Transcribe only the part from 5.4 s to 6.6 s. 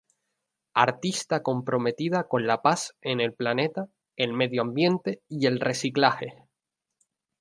el reciclaje.